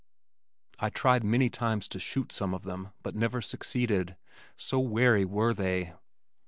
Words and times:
I 0.79 0.89
tried 0.89 1.23
many 1.23 1.51
times 1.51 1.87
to 1.89 1.99
shoot 1.99 2.31
some 2.31 2.55
of 2.55 2.63
them, 2.63 2.89
but 3.03 3.13
never 3.13 3.39
succeeded, 3.39 4.17
so 4.57 4.79
wary 4.79 5.25
were 5.25 5.53
they. 5.53 5.93